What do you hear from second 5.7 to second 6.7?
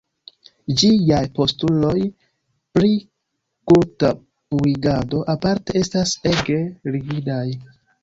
estas ege